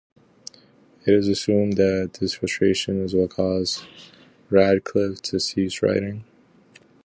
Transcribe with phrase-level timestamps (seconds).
[1.05, 3.83] It is assumed that this frustration is what caused
[4.49, 6.23] Radcliffe to cease writing.